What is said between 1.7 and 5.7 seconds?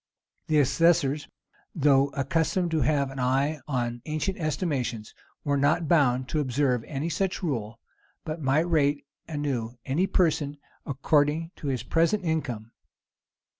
though accustomed to have an eye to ancient estimations, were